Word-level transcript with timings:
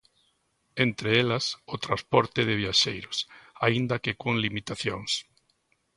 Entre 0.85 1.09
elas, 1.21 1.45
o 1.73 1.75
transporte 1.85 2.41
de 2.47 2.55
viaxeiros, 2.61 3.17
aínda 3.65 4.01
que 4.03 4.17
con 4.21 4.33
limitacións. 4.45 5.11